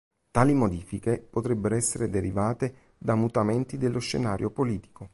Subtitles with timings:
[0.31, 5.07] Tali modifiche potrebbero essere derivate da mutamenti dello scenario politico.